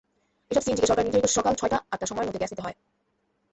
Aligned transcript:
এসব 0.51 0.63
সিএনজিকে 0.63 0.89
সরকারের 0.89 1.07
নির্ধারিত 1.07 1.29
সকাল 1.31 1.53
ছয়টা-আটটা 1.55 2.05
সময়ের 2.07 2.27
মধ্যে 2.27 2.41
গ্যাস 2.41 2.51
নিতে 2.51 2.65
হয়। 2.65 2.77